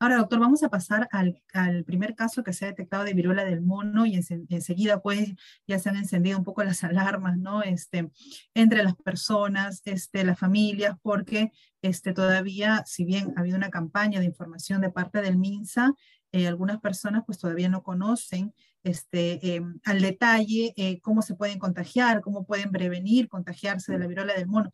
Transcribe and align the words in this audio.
Ahora, 0.00 0.16
doctor, 0.18 0.38
vamos 0.38 0.62
a 0.62 0.68
pasar 0.68 1.08
al, 1.10 1.42
primer 1.84 2.14
caso 2.14 2.44
que 2.44 2.52
se 2.52 2.64
ha 2.64 2.68
detectado 2.68 3.02
de 3.02 3.14
viruela 3.14 3.44
del 3.44 3.62
mono 3.62 4.06
y 4.06 4.14
enseguida 4.14 5.00
pues 5.02 5.34
ya 5.66 5.78
se 5.80 5.88
han 5.88 5.96
encendido 5.96 6.38
un 6.38 6.44
poco 6.44 6.62
las 6.62 6.84
alarmas, 6.84 7.36
¿no? 7.36 7.62
Este, 7.62 8.10
entre 8.54 8.84
las 8.84 8.94
personas, 8.94 9.82
este, 9.84 10.24
las 10.24 10.38
familias, 10.38 10.96
porque 11.02 11.50
este, 11.82 12.12
todavía, 12.12 12.84
si 12.86 13.04
bien 13.04 13.32
ha 13.36 13.40
habido 13.40 13.56
una 13.56 13.70
campaña 13.70 14.20
de 14.20 14.26
información 14.26 14.80
de 14.80 14.90
parte 14.90 15.20
del 15.20 15.36
MINSA, 15.36 15.94
eh, 16.30 16.46
algunas 16.46 16.78
personas 16.80 17.22
pues 17.26 17.38
todavía 17.38 17.68
no 17.68 17.82
conocen 17.82 18.54
este, 18.84 19.54
em, 19.56 19.80
al 19.84 20.00
detalle 20.00 20.74
eh, 20.76 21.00
cómo 21.00 21.22
se 21.22 21.34
pueden 21.34 21.58
contagiar, 21.58 22.20
cómo 22.20 22.46
pueden 22.46 22.70
prevenir 22.70 23.28
contagiarse 23.28 23.92
de 23.92 23.98
la 23.98 24.06
viruela 24.06 24.34
del 24.34 24.46
mono. 24.46 24.70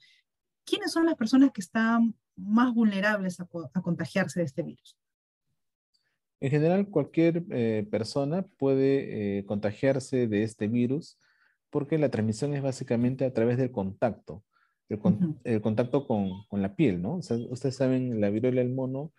¿Quiénes 0.64 0.92
son 0.92 1.06
las 1.06 1.14
personas 1.14 1.50
que 1.52 1.60
están 1.60 2.14
más 2.36 2.74
vulnerables 2.74 3.40
a, 3.40 3.46
contagiarse 3.82 4.40
de 4.40 4.46
este 4.46 4.62
virus? 4.62 4.96
En 6.44 6.50
general, 6.50 6.88
cualquier 6.90 7.42
eh, 7.50 7.86
persona 7.90 8.42
puede 8.58 9.46
contagiarse 9.46 10.26
de 10.26 10.42
este 10.42 10.68
virus 10.68 11.18
porque 11.70 11.96
la 11.96 12.10
transmisión 12.10 12.52
es 12.54 12.62
básicamente 12.62 13.24
a 13.24 13.32
través 13.32 13.56
del 13.56 13.72
contacto, 13.72 14.44
el, 14.88 15.60
contacto 15.62 16.06
con, 16.06 16.44
con, 16.48 16.60
la 16.60 16.76
piel, 16.76 17.00
¿no? 17.00 17.16
ustedes 17.16 17.74
saben, 17.74 18.20
la 18.20 18.28
viruela 18.28 18.60
del 18.60 18.74
mono 18.74 19.12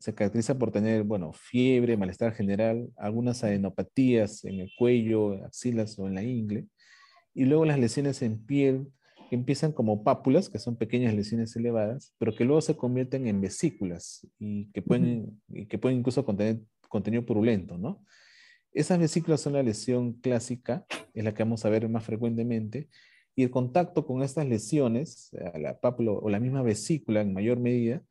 se 0.00 0.12
caracteriza 0.12 0.58
por 0.58 0.72
tener, 0.72 1.04
bueno, 1.04 1.32
fiebre, 1.32 1.96
malestar 1.96 2.34
general, 2.34 2.90
algunas 2.96 3.44
adenopatías 3.44 4.44
en 4.44 4.58
el 4.58 4.72
cuello, 4.76 5.42
axilas 5.44 5.96
o 6.00 6.08
en 6.08 6.14
la 6.16 6.24
ingle, 6.24 6.66
y 7.32 7.44
luego 7.44 7.64
las 7.64 7.78
lesiones 7.78 8.20
en 8.22 8.44
piel 8.44 8.88
que 9.30 9.36
empiezan 9.36 9.72
como 9.72 10.04
pápulas, 10.04 10.50
que 10.50 10.58
son 10.58 10.76
pequeñas 10.76 11.14
lesiones 11.14 11.56
elevadas, 11.56 12.14
pero 12.18 12.34
que 12.34 12.44
luego 12.44 12.60
se 12.60 12.76
convierten 12.76 13.26
en 13.26 13.40
vesículas 13.40 14.26
y 14.38 14.70
que 14.72 14.82
pueden, 14.82 15.40
y 15.48 15.64
que 15.64 15.78
pueden 15.78 16.00
incluso 16.00 16.26
contener 16.26 16.60
contenido 16.92 17.24
purulento, 17.24 17.78
¿no? 17.78 18.04
Esas 18.72 18.98
vesículas 18.98 19.40
son 19.40 19.54
la 19.54 19.62
lesión 19.62 20.12
clásica, 20.12 20.84
es 21.14 21.24
la 21.24 21.32
que 21.32 21.42
vamos 21.42 21.64
a 21.64 21.70
ver 21.70 21.88
más 21.88 22.04
frecuentemente, 22.04 22.88
y 23.34 23.42
el 23.42 23.50
contacto 23.50 24.06
con 24.06 24.22
estas 24.22 24.46
lesiones, 24.46 25.30
la 25.54 25.80
pápula 25.80 26.12
o 26.12 26.28
la 26.28 26.38
misma 26.38 26.62
vesícula 26.62 27.22
en 27.22 27.32
mayor 27.32 27.58
medida, 27.58 28.02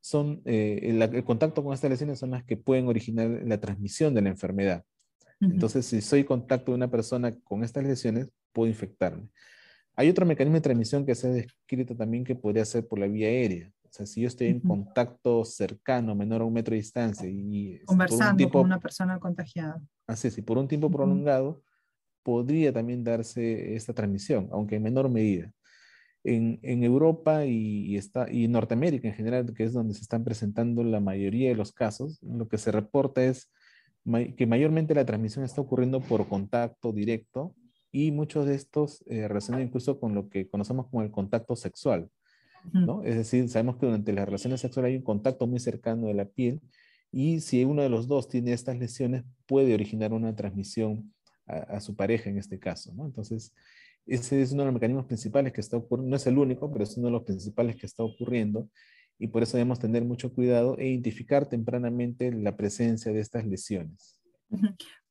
son, 0.00 0.42
eh, 0.44 0.80
el, 0.82 1.24
contacto 1.24 1.64
con 1.64 1.72
estas 1.72 1.90
lesiones 1.90 2.18
son 2.18 2.30
las 2.30 2.44
que 2.44 2.56
pueden 2.56 2.86
originar 2.86 3.28
la 3.44 3.58
transmisión 3.58 4.14
de 4.14 4.22
la 4.22 4.28
enfermedad. 4.28 4.84
Entonces, 5.40 5.84
si 5.84 6.00
soy 6.00 6.24
contacto 6.24 6.72
de 6.72 6.76
una 6.76 6.90
persona 6.90 7.34
con 7.44 7.64
estas 7.64 7.84
lesiones, 7.84 8.28
puedo 8.52 8.68
infectarme. 8.68 9.28
Hay 9.94 10.08
otro 10.08 10.24
mecanismo 10.24 10.56
de 10.56 10.60
transmisión 10.62 11.04
que 11.04 11.14
se 11.14 11.26
ha 11.26 11.30
descrito 11.30 11.96
también 11.96 12.24
que 12.24 12.34
podría 12.34 12.64
ser 12.64 12.86
por 12.86 12.98
la 12.98 13.06
vía 13.06 13.28
aérea. 13.28 13.70
Sea, 13.96 14.06
si 14.06 14.20
yo 14.20 14.28
estoy 14.28 14.48
en 14.48 14.60
contacto 14.60 15.44
cercano, 15.44 16.14
menor 16.14 16.42
a 16.42 16.44
un 16.44 16.52
metro 16.52 16.72
de 16.72 16.78
distancia 16.78 17.28
y... 17.28 17.80
Conversando 17.84 18.50
con 18.50 18.64
una 18.64 18.80
persona 18.80 19.18
contagiada. 19.18 19.80
Así 20.06 20.28
es, 20.28 20.38
y 20.38 20.42
por 20.42 20.58
un 20.58 20.68
tiempo 20.68 20.90
prolongado, 20.90 21.62
podría 22.22 22.72
también 22.72 23.04
darse 23.04 23.74
esta 23.74 23.94
transmisión, 23.94 24.48
aunque 24.52 24.76
en 24.76 24.82
menor 24.82 25.08
medida 25.08 25.52
en, 26.26 26.82
Europa 26.82 27.44
y, 27.44 27.96
está, 27.96 28.30
y 28.30 28.48
Norteamérica 28.48 29.08
en 29.08 29.14
general, 29.14 29.52
que 29.54 29.64
es 29.64 29.72
donde 29.72 29.94
se 29.94 30.02
están 30.02 30.24
presentando 30.24 30.82
la 30.82 31.00
mayoría 31.00 31.50
de 31.50 31.54
los 31.54 31.72
casos, 31.72 32.18
lo 32.22 32.48
que 32.48 32.58
se 32.58 32.72
reporta 32.72 33.24
es 33.24 33.50
que 34.36 34.46
mayormente 34.46 34.94
la 34.94 35.04
transmisión 35.04 35.44
está 35.44 35.60
ocurriendo 35.60 36.00
por 36.00 36.28
contacto 36.28 36.92
directo 36.92 37.54
y 37.92 38.12
muchos 38.12 38.46
de 38.46 38.54
estos 38.54 39.02
eh, 39.06 39.26
relacionados 39.26 39.66
incluso 39.66 39.98
con 39.98 40.14
lo 40.14 40.28
que 40.28 40.48
conocemos 40.48 40.86
como 40.88 41.02
el 41.02 41.10
contacto 41.10 41.56
sexual. 41.56 42.08
¿No? 42.72 43.02
Es 43.02 43.16
decir, 43.16 43.48
sabemos 43.48 43.76
que 43.76 43.86
durante 43.86 44.12
las 44.12 44.26
relaciones 44.26 44.60
sexuales 44.60 44.90
hay 44.90 44.96
un 44.96 45.02
contacto 45.02 45.46
muy 45.46 45.60
cercano 45.60 46.06
de 46.06 46.14
la 46.14 46.24
piel 46.26 46.60
y 47.10 47.40
si 47.40 47.64
uno 47.64 47.82
de 47.82 47.88
los 47.88 48.08
dos 48.08 48.28
tiene 48.28 48.52
estas 48.52 48.78
lesiones 48.78 49.24
puede 49.46 49.74
originar 49.74 50.12
una 50.12 50.34
transmisión 50.34 51.12
a, 51.46 51.56
a 51.76 51.80
su 51.80 51.96
pareja 51.96 52.30
en 52.30 52.38
este 52.38 52.58
caso. 52.58 52.92
¿no? 52.94 53.06
Entonces, 53.06 53.52
ese 54.06 54.40
es 54.40 54.52
uno 54.52 54.62
de 54.62 54.66
los 54.66 54.74
mecanismos 54.74 55.06
principales 55.06 55.52
que 55.52 55.60
está 55.60 55.76
ocurriendo, 55.76 56.10
no 56.10 56.16
es 56.16 56.26
el 56.26 56.38
único, 56.38 56.70
pero 56.72 56.84
es 56.84 56.96
uno 56.96 57.06
de 57.06 57.12
los 57.12 57.24
principales 57.24 57.76
que 57.76 57.86
está 57.86 58.04
ocurriendo 58.04 58.68
y 59.18 59.28
por 59.28 59.42
eso 59.42 59.56
debemos 59.56 59.78
tener 59.78 60.04
mucho 60.04 60.32
cuidado 60.32 60.76
e 60.78 60.88
identificar 60.88 61.48
tempranamente 61.48 62.30
la 62.32 62.56
presencia 62.56 63.12
de 63.12 63.20
estas 63.20 63.46
lesiones. 63.46 64.20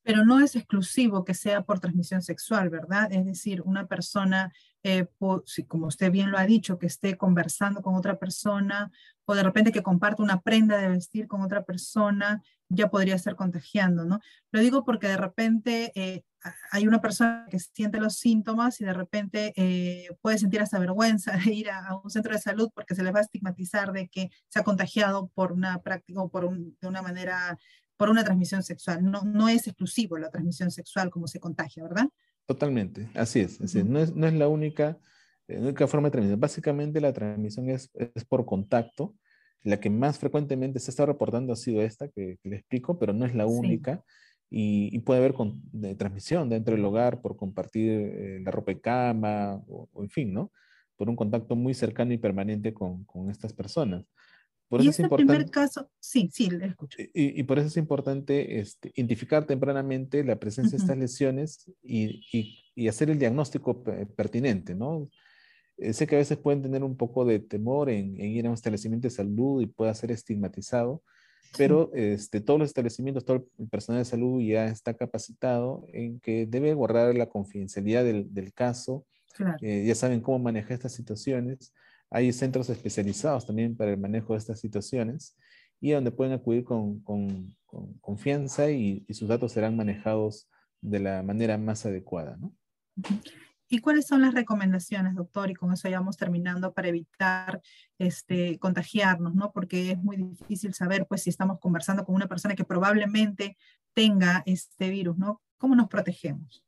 Pero 0.05 0.23
no 0.23 0.39
es 0.39 0.55
exclusivo 0.55 1.25
que 1.25 1.33
sea 1.33 1.63
por 1.63 1.79
transmisión 1.79 2.21
sexual, 2.21 2.69
¿verdad? 2.69 3.11
Es 3.11 3.25
decir, 3.25 3.63
una 3.63 3.87
persona, 3.87 4.53
eh, 4.83 5.07
como 5.67 5.87
usted 5.87 6.11
bien 6.11 6.29
lo 6.29 6.37
ha 6.37 6.45
dicho, 6.45 6.77
que 6.77 6.85
esté 6.85 7.17
conversando 7.17 7.81
con 7.81 7.95
otra 7.95 8.19
persona 8.19 8.91
o 9.25 9.33
de 9.33 9.41
repente 9.41 9.71
que 9.71 9.81
comparte 9.81 10.21
una 10.21 10.41
prenda 10.41 10.77
de 10.77 10.89
vestir 10.89 11.27
con 11.27 11.41
otra 11.41 11.63
persona, 11.63 12.43
ya 12.69 12.89
podría 12.89 13.15
estar 13.15 13.35
contagiando, 13.35 14.05
¿no? 14.05 14.19
Lo 14.51 14.59
digo 14.59 14.85
porque 14.85 15.07
de 15.07 15.17
repente 15.17 15.91
eh, 15.95 16.23
hay 16.71 16.87
una 16.87 17.01
persona 17.01 17.47
que 17.49 17.59
siente 17.59 17.99
los 17.99 18.17
síntomas 18.17 18.79
y 18.81 18.85
de 18.85 18.93
repente 18.93 19.53
eh, 19.55 20.07
puede 20.21 20.37
sentir 20.37 20.61
hasta 20.61 20.79
vergüenza 20.79 21.37
de 21.37 21.53
ir 21.53 21.69
a, 21.69 21.95
un 22.03 22.09
centro 22.09 22.33
de 22.33 22.39
salud 22.39 22.69
porque 22.73 22.95
se 22.95 23.03
le 23.03 23.11
va 23.11 23.19
a 23.19 23.23
estigmatizar 23.23 23.91
de 23.91 24.07
que 24.07 24.29
se 24.47 24.59
ha 24.59 24.63
contagiado 24.63 25.31
por 25.33 25.51
una 25.51 25.81
práctica 25.81 26.21
o 26.21 26.29
por 26.29 26.49
de 26.55 26.87
una 26.87 27.01
manera, 27.01 27.57
por 27.97 28.09
una 28.09 28.23
transmisión 28.23 28.63
sexual. 28.63 29.03
No, 29.03 29.23
no 29.23 29.49
es 29.49 29.67
exclusivo 29.67 30.17
la 30.17 30.29
transmisión 30.29 30.71
sexual 30.71 31.09
como 31.09 31.27
se 31.27 31.39
contagia, 31.39 31.83
¿verdad? 31.83 32.07
Totalmente, 32.45 33.09
así 33.15 33.39
es. 33.39 33.59
no, 33.85 33.99
es 33.99 34.15
no 34.15 34.27
es 34.27 34.33
la 34.33 34.47
única, 34.47 34.97
la 35.47 35.59
única 35.59 35.87
forma 35.87 36.07
de 36.07 36.11
transmisión. 36.11 36.39
Básicamente 36.39 37.01
la 37.01 37.13
transmisión 37.13 37.69
es, 37.69 37.89
es 37.93 38.25
por 38.25 38.45
contacto. 38.45 39.15
La 39.63 39.79
que 39.79 39.89
más 39.89 40.19
frecuentemente 40.19 40.79
se 40.79 40.91
está 40.91 41.07
reportando 41.07 41.51
ha 41.51 41.55
sido 41.55 41.81
esta 41.81 42.07
que, 42.07 42.37
le 42.43 42.57
explico, 42.57 42.99
pero 42.99 43.13
no 43.13 43.25
es 43.25 43.33
la 43.33 43.47
única 43.47 44.03
y, 44.49 44.99
puede 44.99 45.19
haber 45.19 45.33
con, 45.33 45.61
de 45.71 45.95
transmisión 45.95 46.49
dentro 46.49 46.75
del 46.75 46.85
hogar 46.85 47.21
por 47.21 47.35
compartir 47.35 47.91
eh, 47.91 48.39
la 48.43 48.51
ropa 48.51 48.71
de 48.71 48.79
cama 48.79 49.61
o, 49.67 49.89
en 50.03 50.09
fin, 50.09 50.33
¿no? 50.33 50.51
Por 50.95 51.09
un 51.09 51.15
contacto 51.15 51.55
muy 51.55 51.73
cercano 51.73 52.13
y 52.13 52.17
permanente 52.17 52.73
con, 52.73 53.03
con 53.05 53.29
estas 53.29 53.53
personas. 53.53 54.05
Por 54.67 54.81
y 54.81 54.87
eso 54.87 55.03
este 55.03 55.15
primer 55.15 55.49
caso, 55.51 55.89
sí, 55.99 56.29
sí, 56.33 56.49
le 56.49 56.67
escucho. 56.67 56.97
Y, 57.13 57.39
y 57.39 57.43
por 57.43 57.59
eso 57.59 57.67
es 57.67 57.77
importante 57.77 58.59
este, 58.59 58.91
identificar 58.95 59.45
tempranamente 59.45 60.23
la 60.23 60.37
presencia 60.37 60.77
de 60.77 60.81
estas 60.81 60.97
lesiones 60.97 61.71
y, 61.83 62.63
y, 62.75 62.87
hacer 62.87 63.09
el 63.09 63.19
diagnóstico 63.19 63.83
pertinente, 63.83 64.75
¿no? 64.75 65.07
Eh, 65.77 65.93
sé 65.93 66.07
que 66.07 66.15
a 66.15 66.19
veces 66.19 66.37
pueden 66.37 66.61
tener 66.61 66.83
un 66.83 66.97
poco 66.97 67.25
de 67.25 67.39
temor 67.39 67.89
en, 67.89 68.19
en, 68.19 68.31
ir 68.31 68.45
a 68.45 68.49
un 68.49 68.55
establecimiento 68.55 69.07
de 69.07 69.13
salud 69.13 69.61
y 69.61 69.67
pueda 69.67 69.93
ser 69.93 70.11
estigmatizado, 70.11 71.03
pero 71.57 71.91
este, 71.93 72.41
todos 72.41 72.59
los 72.59 72.69
establecimientos, 72.69 73.23
todo 73.23 73.47
el 73.57 73.67
personal 73.69 74.01
de 74.01 74.05
salud 74.05 74.41
ya 74.41 74.67
está 74.67 74.93
capacitado 74.95 75.85
en 75.93 76.19
que 76.19 76.47
debe 76.47 76.73
guardar 76.73 77.15
la 77.15 77.29
confidencialidad 77.29 78.03
del, 78.03 78.33
del 78.33 78.51
caso, 78.53 79.05
ya 79.61 79.95
saben 79.95 80.21
cómo 80.21 80.39
manejar 80.39 80.73
estas 80.73 80.93
situaciones. 80.93 81.73
Hay 82.15 82.31
centros 82.31 82.69
especializados 82.69 83.45
también 83.45 83.75
para 83.75 83.91
el 83.91 83.97
manejo 83.97 84.33
de 84.33 84.39
estas 84.39 84.61
situaciones 84.61 85.35
y 85.81 85.91
donde 85.91 86.11
pueden 86.11 86.31
acudir 86.31 86.63
con, 86.63 87.01
con, 87.01 87.53
confianza 87.99 88.71
y, 88.71 89.03
y, 89.05 89.13
sus 89.13 89.27
datos 89.27 89.51
serán 89.51 89.75
manejados 89.75 90.47
de 90.79 90.99
la 90.99 91.23
manera 91.23 91.57
más 91.57 91.85
adecuada. 91.85 92.37
¿no? 92.37 92.53
¿Y 93.67 93.79
cuáles 93.79 94.07
son 94.07 94.21
las 94.21 94.33
recomendaciones, 94.33 95.15
doctor? 95.15 95.49
Y 95.49 95.55
con 95.55 95.73
eso 95.73 95.89
ya 95.89 95.99
vamos 95.99 96.15
terminando 96.15 96.73
para 96.73 96.87
evitar 96.87 97.61
este, 97.97 98.59
contagiarnos, 98.59 99.35
¿no? 99.35 99.51
Porque 99.51 99.91
es 99.91 99.97
muy 99.97 100.15
difícil 100.15 100.73
saber, 100.73 101.07
pues, 101.07 101.23
si 101.23 101.31
estamos 101.31 101.59
conversando 101.59 102.05
con 102.05 102.15
una 102.15 102.27
persona 102.27 102.55
que 102.55 102.63
probablemente 102.63 103.57
tenga 103.93 104.41
este 104.45 104.89
virus, 104.89 105.17
¿no? 105.17 105.41
¿Cómo 105.57 105.75
nos 105.75 105.89
protegemos? 105.89 106.64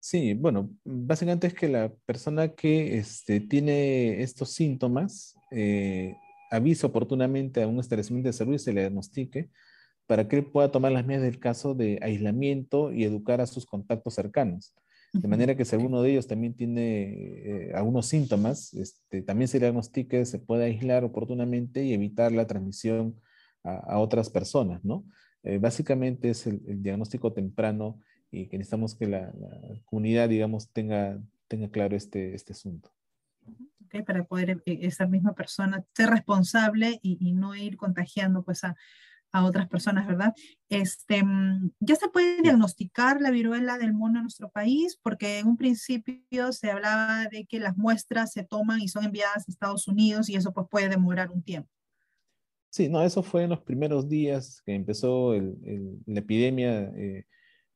Sí, 0.00 0.32
bueno, 0.32 0.70
básicamente 0.82 1.46
es 1.46 1.54
que 1.54 1.68
la 1.68 1.92
persona 2.06 2.48
que 2.48 2.96
este, 2.96 3.40
tiene 3.40 4.22
estos 4.22 4.50
síntomas 4.54 5.36
eh, 5.50 6.16
avise 6.50 6.86
oportunamente 6.86 7.62
a 7.62 7.68
un 7.68 7.78
establecimiento 7.78 8.28
de 8.28 8.32
salud 8.32 8.54
y 8.54 8.58
se 8.58 8.72
le 8.72 8.80
diagnostique 8.80 9.50
para 10.06 10.26
que 10.26 10.36
él 10.36 10.46
pueda 10.46 10.72
tomar 10.72 10.90
las 10.90 11.06
medidas 11.06 11.24
del 11.24 11.38
caso 11.38 11.74
de 11.74 11.98
aislamiento 12.02 12.92
y 12.92 13.04
educar 13.04 13.40
a 13.40 13.46
sus 13.46 13.66
contactos 13.66 14.14
cercanos. 14.14 14.74
De 15.12 15.26
manera 15.26 15.56
que 15.56 15.64
si 15.64 15.74
alguno 15.74 16.02
de 16.02 16.12
ellos 16.12 16.28
también 16.28 16.54
tiene 16.54 17.02
eh, 17.12 17.72
algunos 17.74 18.06
síntomas, 18.06 18.72
este, 18.74 19.22
también 19.22 19.48
se 19.48 19.58
diagnostique, 19.58 20.24
se 20.24 20.38
puede 20.38 20.64
aislar 20.64 21.04
oportunamente 21.04 21.84
y 21.84 21.92
evitar 21.92 22.30
la 22.32 22.46
transmisión 22.46 23.20
a, 23.64 23.98
otras 23.98 24.30
personas, 24.30 24.84
¿no? 24.84 25.04
Eh, 25.42 25.58
básicamente 25.58 26.30
es 26.30 26.46
el, 26.46 26.60
diagnóstico 26.82 27.32
temprano 27.32 28.00
y 28.30 28.46
que 28.46 28.58
necesitamos 28.58 28.94
que 28.94 29.06
la, 29.06 29.32
comunidad, 29.84 30.28
digamos, 30.28 30.70
tenga, 30.70 31.20
tenga 31.48 31.68
claro 31.70 31.96
este, 31.96 32.34
este 32.34 32.52
asunto. 32.52 32.92
Okay, 33.86 34.02
para 34.02 34.24
poder 34.24 34.62
eh, 34.66 34.78
esa 34.82 35.06
misma 35.06 35.34
persona 35.34 35.84
ser 35.94 36.10
responsable 36.10 37.00
y, 37.02 37.18
y 37.20 37.32
no 37.32 37.56
ir 37.56 37.76
contagiando 37.76 38.44
pues 38.44 38.62
a, 38.62 38.76
a 39.32 39.44
otras 39.44 39.68
personas, 39.68 40.06
¿verdad? 40.06 40.34
Este, 40.68 41.22
mm, 41.22 41.72
ya 41.80 41.96
se 41.96 42.08
puede 42.08 42.42
diagnosticar 42.42 43.20
la 43.20 43.30
viruela 43.30 43.78
del 43.78 43.92
mono 43.92 44.18
en 44.18 44.24
nuestro 44.24 44.50
país, 44.50 44.98
porque 45.02 45.38
en 45.38 45.46
un 45.46 45.56
principio 45.56 46.52
se 46.52 46.70
hablaba 46.70 47.26
de 47.30 47.46
que 47.46 47.60
las 47.60 47.76
muestras 47.76 48.32
se 48.32 48.44
toman 48.44 48.80
y 48.80 48.88
son 48.88 49.04
enviadas 49.04 49.48
a 49.48 49.50
Estados 49.50 49.88
Unidos 49.88 50.28
y 50.28 50.36
eso 50.36 50.52
pues 50.52 50.66
puede 50.70 50.88
demorar 50.88 51.30
un 51.30 51.42
tiempo. 51.42 51.70
Sí, 52.70 52.88
no, 52.88 53.02
eso 53.02 53.22
fue 53.22 53.44
en 53.44 53.50
los 53.50 53.60
primeros 53.60 54.08
días 54.08 54.62
que 54.64 54.74
empezó 54.74 55.34
la 55.34 56.20
epidemia, 56.20 56.82
eh, 56.96 57.26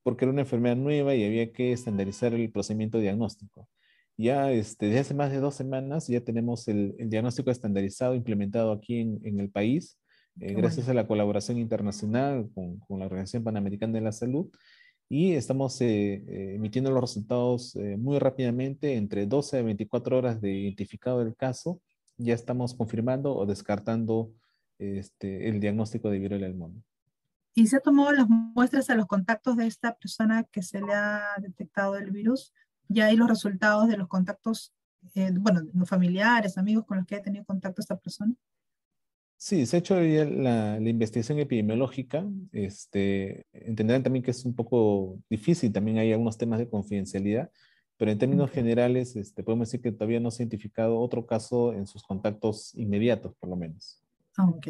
porque 0.04 0.24
era 0.24 0.32
una 0.32 0.42
enfermedad 0.42 0.76
nueva 0.76 1.16
y 1.16 1.24
había 1.24 1.52
que 1.52 1.72
estandarizar 1.72 2.32
el 2.34 2.52
procedimiento 2.52 2.98
diagnóstico. 2.98 3.68
Ya 4.16 4.52
este, 4.52 4.86
desde 4.86 5.00
hace 5.00 5.14
más 5.14 5.32
de 5.32 5.40
dos 5.40 5.56
semanas 5.56 6.06
ya 6.06 6.20
tenemos 6.20 6.68
el, 6.68 6.94
diagnóstico 6.96 7.50
estandarizado 7.50 8.14
implementado 8.14 8.70
aquí 8.70 9.00
en, 9.00 9.40
el 9.40 9.50
país, 9.50 9.98
eh, 10.38 10.54
gracias 10.54 10.88
a 10.88 10.94
la 10.94 11.08
colaboración 11.08 11.58
internacional 11.58 12.48
con, 12.54 12.78
con, 12.80 13.00
la 13.00 13.06
Organización 13.06 13.42
Panamericana 13.42 13.94
de 13.94 14.02
la 14.02 14.12
Salud. 14.12 14.48
Y 15.08 15.32
estamos 15.32 15.80
eh, 15.80 16.22
emitiendo 16.54 16.90
los 16.90 17.00
resultados 17.00 17.76
muy 17.98 18.18
rápidamente, 18.18 18.94
entre 18.94 19.26
12 19.26 19.58
a 19.58 19.62
24 19.62 20.16
horas 20.16 20.40
de 20.40 20.52
identificado 20.52 21.18
del 21.24 21.34
caso, 21.34 21.80
ya 22.16 22.34
estamos 22.34 22.74
confirmando 22.74 23.36
o 23.36 23.46
descartando 23.46 24.32
este, 24.78 25.48
el 25.48 25.60
diagnóstico 25.60 26.10
de 26.10 26.18
viruela 26.18 26.46
del 26.46 26.56
mono. 26.56 26.82
¿Y 27.54 27.68
se 27.68 27.76
ha 27.76 27.80
tomado 27.80 28.12
las 28.12 28.28
muestras 28.28 28.90
a 28.90 28.96
los 28.96 29.06
contactos 29.06 29.56
de 29.56 29.66
esta 29.66 29.94
persona 29.94 30.42
que 30.44 30.62
se 30.62 30.80
le 30.80 30.92
ha 30.92 31.36
detectado 31.40 31.96
el 31.96 32.10
virus? 32.10 32.52
¿Ya 32.88 33.06
hay 33.06 33.16
los 33.16 33.28
resultados 33.28 33.88
de 33.88 33.96
los 33.96 34.08
contactos, 34.08 34.74
eh, 35.14 35.30
bueno, 35.38 35.62
los 35.72 35.88
familiares, 35.88 36.58
amigos 36.58 36.84
con 36.84 36.98
los 36.98 37.06
que 37.06 37.14
ha 37.14 37.22
tenido 37.22 37.44
contacto 37.44 37.80
esta 37.80 37.96
persona? 37.96 38.34
Sí, 39.36 39.66
se 39.66 39.76
ha 39.76 39.78
hecho 39.78 40.00
la, 40.00 40.80
la, 40.80 40.88
investigación 40.88 41.38
epidemiológica. 41.38 42.26
Este, 42.50 43.46
entenderán 43.52 44.02
también 44.02 44.24
que 44.24 44.32
es 44.32 44.44
un 44.44 44.54
poco 44.54 45.18
difícil, 45.30 45.72
también 45.72 45.98
hay 45.98 46.12
algunos 46.12 46.38
temas 46.38 46.58
de 46.58 46.68
confidencialidad, 46.68 47.50
pero 47.96 48.10
en 48.10 48.18
términos 48.18 48.50
generales 48.50 49.14
este, 49.16 49.44
podemos 49.44 49.68
decir 49.68 49.80
que 49.80 49.92
todavía 49.92 50.18
no 50.18 50.30
se 50.30 50.42
ha 50.42 50.44
identificado 50.44 50.98
otro 50.98 51.26
caso 51.26 51.72
en 51.72 51.86
sus 51.86 52.02
contactos 52.02 52.74
inmediatos, 52.74 53.34
por 53.36 53.48
lo 53.48 53.56
menos. 53.56 54.03
Ah, 54.36 54.48
ok. 54.48 54.68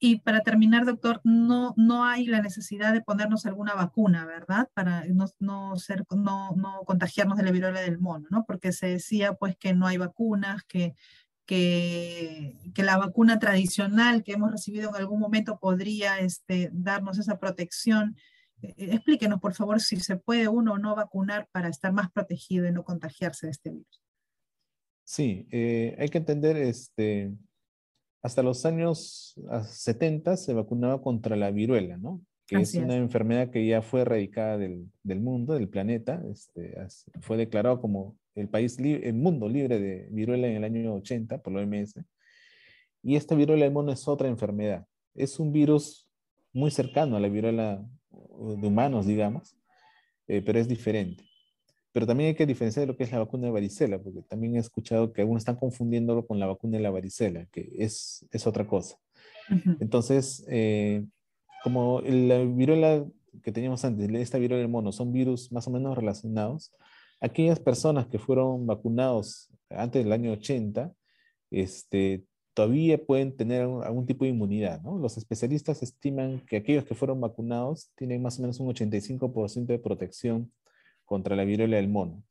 Y 0.00 0.20
para 0.20 0.40
terminar, 0.40 0.84
doctor, 0.84 1.20
no, 1.24 1.72
no 1.76 2.04
hay 2.04 2.26
la 2.26 2.42
necesidad 2.42 2.92
de 2.92 3.00
ponernos 3.00 3.46
alguna 3.46 3.74
vacuna, 3.74 4.26
¿verdad? 4.26 4.68
Para 4.74 5.04
no, 5.06 5.26
no, 5.38 5.76
ser, 5.76 6.04
no, 6.10 6.54
no 6.56 6.82
contagiarnos 6.84 7.38
de 7.38 7.44
la 7.44 7.52
viruela 7.52 7.80
del 7.80 7.98
mono, 7.98 8.26
¿no? 8.30 8.44
Porque 8.44 8.72
se 8.72 8.88
decía 8.88 9.34
pues 9.34 9.56
que 9.56 9.72
no 9.72 9.86
hay 9.86 9.98
vacunas, 9.98 10.64
que, 10.64 10.94
que, 11.46 12.58
que, 12.74 12.82
la 12.82 12.96
vacuna 12.96 13.38
tradicional 13.38 14.24
que 14.24 14.32
hemos 14.32 14.50
recibido 14.50 14.90
en 14.90 14.96
algún 14.96 15.20
momento 15.20 15.58
podría 15.58 16.18
este, 16.18 16.70
darnos 16.72 17.18
esa 17.18 17.38
protección. 17.38 18.16
Eh, 18.62 18.74
eh, 18.76 18.88
explíquenos, 18.94 19.40
por 19.40 19.54
favor, 19.54 19.80
si 19.80 20.00
se 20.00 20.16
puede 20.16 20.48
uno 20.48 20.72
o 20.72 20.78
no 20.78 20.96
vacunar 20.96 21.48
para 21.52 21.68
estar 21.68 21.92
más 21.92 22.10
protegido 22.10 22.66
y 22.66 22.72
no 22.72 22.82
contagiarse 22.82 23.46
de 23.46 23.52
este 23.52 23.70
virus. 23.70 24.02
Sí, 25.04 25.46
eh, 25.50 25.94
hay 25.98 26.08
que 26.08 26.18
entender 26.18 26.56
este, 26.56 27.32
hasta 28.24 28.42
los 28.42 28.64
años 28.64 29.38
70 29.68 30.32
ah, 30.32 30.36
se 30.38 30.54
vacunaba 30.54 31.02
contra 31.02 31.36
la 31.36 31.50
viruela, 31.50 31.98
¿no? 31.98 32.22
Que 32.46 32.56
es 32.56 32.74
una 32.74 32.96
enfermedad 32.96 33.50
que 33.50 33.66
ya 33.66 33.82
fue 33.82 34.00
erradicada 34.00 34.56
del, 34.56 34.90
del 35.02 35.20
mundo, 35.20 35.52
del 35.52 35.68
planeta. 35.68 36.22
Este, 36.32 36.74
fue 37.20 37.36
declarado 37.36 37.82
como 37.82 38.16
el 38.34 38.48
país, 38.48 38.78
el 38.78 39.12
mundo 39.12 39.46
libre 39.46 39.78
de 39.78 40.08
viruela 40.10 40.46
en 40.46 40.56
el 40.56 40.64
año 40.64 40.94
80 40.94 41.42
por 41.42 41.52
la 41.52 41.60
OMS. 41.60 42.00
Y 43.02 43.16
esta 43.16 43.34
viruela 43.34 43.66
del 43.66 43.74
mono 43.74 43.92
es 43.92 44.08
otra 44.08 44.28
enfermedad. 44.28 44.86
Es 45.14 45.38
un 45.38 45.52
virus 45.52 46.08
muy 46.54 46.70
cercano 46.70 47.16
a 47.16 47.20
la 47.20 47.28
viruela 47.28 47.86
de 48.10 48.66
humanos, 48.66 49.06
digamos, 49.06 49.54
eh, 50.28 50.40
pero 50.40 50.58
es 50.58 50.66
diferente. 50.66 51.24
Pero 51.94 52.08
también 52.08 52.30
hay 52.30 52.34
que 52.34 52.44
diferenciar 52.44 52.82
de 52.82 52.92
lo 52.92 52.96
que 52.96 53.04
es 53.04 53.12
la 53.12 53.20
vacuna 53.20 53.46
de 53.46 53.52
varicela, 53.52 54.00
porque 54.00 54.20
también 54.22 54.56
he 54.56 54.58
escuchado 54.58 55.12
que 55.12 55.20
algunos 55.20 55.42
están 55.42 55.54
confundiéndolo 55.54 56.26
con 56.26 56.40
la 56.40 56.46
vacuna 56.46 56.76
de 56.76 56.82
la 56.82 56.90
varicela, 56.90 57.46
que 57.52 57.70
es, 57.78 58.26
es 58.32 58.48
otra 58.48 58.66
cosa. 58.66 58.98
Entonces, 59.78 60.44
eh, 60.48 61.04
como 61.62 62.00
la 62.00 62.40
viruela 62.40 63.06
que 63.44 63.52
teníamos 63.52 63.84
antes, 63.84 64.10
esta 64.10 64.38
viruela 64.38 64.62
del 64.62 64.72
mono, 64.72 64.90
son 64.90 65.12
virus 65.12 65.52
más 65.52 65.68
o 65.68 65.70
menos 65.70 65.96
relacionados, 65.96 66.72
aquellas 67.20 67.60
personas 67.60 68.08
que 68.08 68.18
fueron 68.18 68.66
vacunados 68.66 69.48
antes 69.70 70.02
del 70.02 70.12
año 70.12 70.32
80, 70.32 70.92
este, 71.52 72.24
todavía 72.54 72.98
pueden 73.06 73.36
tener 73.36 73.62
algún, 73.62 74.04
tipo 74.04 74.24
de 74.24 74.32
inmunidad. 74.32 74.82
¿no? 74.82 74.98
Los 74.98 75.16
especialistas 75.16 75.80
estiman 75.80 76.40
que 76.40 76.56
aquellos 76.56 76.84
que 76.84 76.96
fueron 76.96 77.20
vacunados 77.20 77.92
tienen 77.94 78.20
más 78.20 78.40
o 78.40 78.42
menos 78.42 78.58
un 78.58 78.74
85% 78.74 79.66
de 79.66 79.78
protección 79.78 80.50
contra 81.14 81.36
la 81.36 81.44
viruela 81.44 81.76
del 81.76 81.88
mono. 81.88 82.24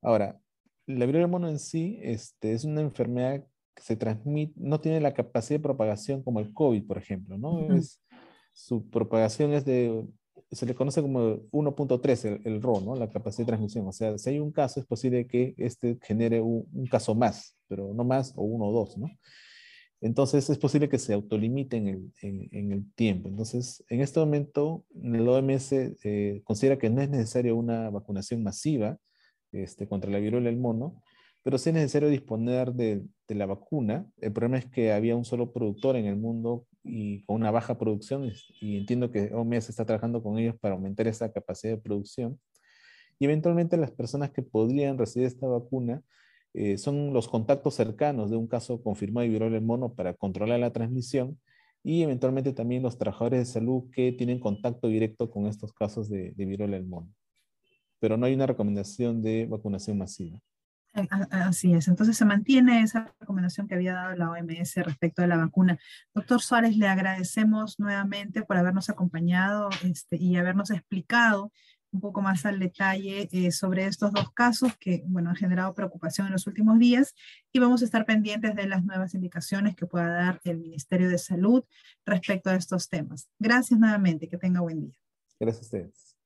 Ahora, 0.00 0.40
la 0.86 1.04
viruela 1.04 1.26
del 1.26 1.30
mono 1.30 1.48
en 1.50 1.58
sí 1.58 1.98
este, 2.02 2.52
es 2.52 2.64
una 2.64 2.80
enfermedad 2.80 3.44
que 3.74 3.82
se 3.82 3.96
transmite, 3.96 4.54
no 4.56 4.80
tiene 4.80 4.98
la 4.98 5.12
capacidad 5.12 5.58
de 5.58 5.62
propagación 5.62 6.22
como 6.22 6.40
el 6.40 6.54
COVID, 6.54 6.86
por 6.86 6.96
ejemplo, 6.96 7.36
¿no? 7.36 7.74
es, 7.74 8.02
su 8.54 8.88
propagación 8.88 9.52
es 9.52 9.66
de, 9.66 10.06
se 10.50 10.64
le 10.64 10.74
conoce 10.74 11.02
como 11.02 11.36
1.3 11.50 12.24
el, 12.24 12.40
el 12.44 12.62
RO, 12.62 12.80
¿no? 12.80 12.96
La 12.96 13.10
capacidad 13.10 13.44
de 13.44 13.50
transmisión. 13.50 13.86
O 13.86 13.92
sea, 13.92 14.16
si 14.16 14.30
hay 14.30 14.38
un 14.38 14.52
caso, 14.52 14.80
es 14.80 14.86
posible 14.86 15.26
que 15.26 15.54
este 15.58 15.98
genere 16.00 16.40
un, 16.40 16.66
un 16.72 16.86
caso 16.86 17.14
más, 17.14 17.58
pero 17.68 17.92
no 17.92 18.04
más 18.04 18.32
o 18.36 18.42
uno 18.42 18.68
o 18.68 18.72
dos, 18.72 18.96
¿no? 18.96 19.06
Entonces 20.00 20.48
es 20.48 20.58
posible 20.58 20.88
que 20.88 20.98
se 20.98 21.12
autolimite 21.12 21.76
en 21.76 21.88
el, 21.88 22.12
en, 22.22 22.72
el 22.72 22.92
tiempo. 22.94 23.28
Entonces, 23.28 23.84
en 23.88 24.00
este 24.00 24.20
momento, 24.20 24.84
el 24.94 25.28
OMS 25.28 25.72
eh, 25.72 26.40
considera 26.44 26.78
que 26.78 26.88
no 26.88 27.02
es 27.02 27.10
necesaria 27.10 27.52
una 27.52 27.90
vacunación 27.90 28.42
masiva 28.42 28.98
este, 29.50 29.88
contra 29.88 30.10
la 30.10 30.18
viruela 30.18 30.50
del 30.50 30.58
mono, 30.58 31.02
pero 31.42 31.58
sí 31.58 31.70
es 31.70 31.74
necesario 31.74 32.08
disponer 32.08 32.72
de, 32.74 33.02
de, 33.26 33.34
la 33.34 33.46
vacuna. 33.46 34.06
El 34.18 34.32
problema 34.32 34.58
es 34.58 34.66
que 34.66 34.92
había 34.92 35.16
un 35.16 35.24
solo 35.24 35.52
productor 35.52 35.96
en 35.96 36.04
el 36.06 36.16
mundo 36.16 36.66
y 36.84 37.24
con 37.24 37.36
una 37.36 37.50
baja 37.50 37.78
producción, 37.78 38.30
y 38.60 38.78
entiendo 38.78 39.10
que 39.10 39.34
OMS 39.34 39.68
está 39.68 39.84
trabajando 39.84 40.22
con 40.22 40.38
ellos 40.38 40.56
para 40.60 40.74
aumentar 40.74 41.08
esa 41.08 41.32
capacidad 41.32 41.74
de 41.74 41.82
producción. 41.82 42.38
Y 43.18 43.24
eventualmente 43.24 43.76
las 43.76 43.90
personas 43.90 44.30
que 44.30 44.42
podrían 44.42 44.96
recibir 44.96 45.26
esta 45.26 45.46
vacuna 45.48 46.02
eh, 46.54 46.78
son 46.78 47.12
los 47.12 47.28
contactos 47.28 47.74
cercanos 47.74 48.30
de 48.30 48.36
un 48.36 48.46
caso 48.46 48.82
confirmado 48.82 49.22
de 49.24 49.30
viruela 49.30 49.54
del 49.54 49.64
mono 49.64 49.94
para 49.94 50.14
controlar 50.14 50.60
la 50.60 50.72
transmisión 50.72 51.38
y 51.82 52.02
eventualmente 52.02 52.52
también 52.52 52.82
los 52.82 52.98
trabajadores 52.98 53.40
de 53.40 53.52
salud 53.52 53.84
que 53.92 54.12
tienen 54.12 54.40
contacto 54.40 54.88
directo 54.88 55.30
con 55.30 55.46
estos 55.46 55.72
casos 55.72 56.08
de, 56.08 56.32
de 56.32 56.44
viruela 56.44 56.76
del 56.76 56.86
mono. 56.86 57.08
Pero 58.00 58.16
no 58.16 58.26
hay 58.26 58.34
una 58.34 58.46
recomendación 58.46 59.22
de 59.22 59.46
vacunación 59.46 59.98
masiva. 59.98 60.40
Eh, 60.94 61.06
así 61.30 61.74
es, 61.74 61.88
entonces 61.88 62.16
se 62.16 62.24
mantiene 62.24 62.82
esa 62.82 63.14
recomendación 63.20 63.68
que 63.68 63.74
había 63.74 63.94
dado 63.94 64.16
la 64.16 64.30
OMS 64.30 64.76
respecto 64.76 65.22
a 65.22 65.26
la 65.26 65.36
vacuna. 65.36 65.78
Doctor 66.14 66.40
Suárez, 66.40 66.76
le 66.76 66.88
agradecemos 66.88 67.78
nuevamente 67.78 68.42
por 68.42 68.56
habernos 68.56 68.88
acompañado 68.88 69.68
este, 69.84 70.16
y 70.16 70.36
habernos 70.36 70.70
explicado 70.70 71.52
un 71.92 72.00
poco 72.00 72.20
más 72.20 72.44
al 72.46 72.58
detalle 72.58 73.28
eh, 73.32 73.50
sobre 73.50 73.86
estos 73.86 74.12
dos 74.12 74.30
casos 74.32 74.76
que, 74.78 75.02
bueno, 75.06 75.30
han 75.30 75.36
generado 75.36 75.74
preocupación 75.74 76.26
en 76.26 76.32
los 76.32 76.46
últimos 76.46 76.78
días 76.78 77.14
y 77.52 77.58
vamos 77.58 77.82
a 77.82 77.84
estar 77.84 78.04
pendientes 78.04 78.54
de 78.54 78.66
las 78.66 78.84
nuevas 78.84 79.14
indicaciones 79.14 79.74
que 79.74 79.86
pueda 79.86 80.08
dar 80.08 80.40
el 80.44 80.58
Ministerio 80.58 81.08
de 81.08 81.18
Salud 81.18 81.64
respecto 82.04 82.50
a 82.50 82.56
estos 82.56 82.88
temas. 82.88 83.28
Gracias 83.38 83.78
nuevamente, 83.78 84.28
que 84.28 84.38
tenga 84.38 84.60
buen 84.60 84.80
día. 84.80 84.98
Gracias 85.40 85.62
a 85.62 85.66
ustedes. 85.66 86.16